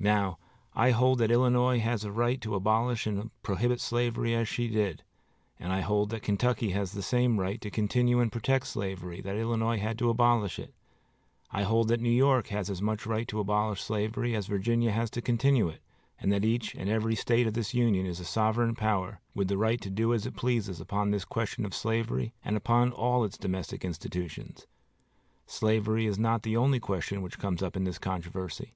Now, 0.00 0.38
I 0.74 0.90
hold 0.90 1.18
that 1.20 1.30
Illinois 1.30 1.78
had 1.78 2.02
a 2.02 2.10
right 2.10 2.40
to 2.40 2.56
abolish 2.56 3.06
and 3.06 3.30
prohibit 3.44 3.80
slavery 3.80 4.34
as 4.34 4.48
she 4.48 4.66
did, 4.66 5.04
and 5.56 5.72
I 5.72 5.82
hold 5.82 6.10
that 6.10 6.24
Kentucky 6.24 6.70
has 6.72 6.90
the 6.90 7.00
same 7.00 7.38
right 7.38 7.60
to 7.60 7.70
continue 7.70 8.18
and 8.18 8.32
protect 8.32 8.66
slavery 8.66 9.20
that 9.20 9.36
Illinois 9.36 9.78
had 9.78 10.00
to 10.00 10.10
abolish 10.10 10.58
it. 10.58 10.74
I 11.52 11.62
hold 11.62 11.86
that 11.90 12.00
New 12.00 12.10
York 12.10 12.48
had 12.48 12.68
as 12.70 12.82
much 12.82 13.06
right 13.06 13.28
to 13.28 13.38
abolish 13.38 13.80
slavery 13.82 14.34
as 14.34 14.48
Virginia 14.48 14.90
has 14.90 15.10
to 15.10 15.22
continue 15.22 15.68
it, 15.68 15.80
and 16.18 16.32
that 16.32 16.44
each 16.44 16.74
and 16.74 16.90
every 16.90 17.14
State 17.14 17.46
of 17.46 17.54
this 17.54 17.72
Union 17.72 18.04
is 18.04 18.18
a 18.18 18.24
sovereign 18.24 18.74
power, 18.74 19.20
with 19.32 19.46
the 19.46 19.58
right 19.58 19.80
to 19.82 19.90
do 19.90 20.12
as 20.12 20.26
it 20.26 20.34
pleases 20.34 20.80
upon 20.80 21.12
this 21.12 21.24
question 21.24 21.64
of 21.64 21.72
slavery 21.72 22.34
and 22.44 22.56
upon 22.56 22.90
all 22.90 23.22
its 23.22 23.38
domestic 23.38 23.84
institutions. 23.84 24.66
Slavery 25.46 26.04
is 26.06 26.18
not 26.18 26.42
the 26.42 26.56
only 26.56 26.80
question 26.80 27.22
which 27.22 27.38
comes 27.38 27.62
up 27.62 27.76
in 27.76 27.84
this 27.84 27.98
controversy. 28.00 28.74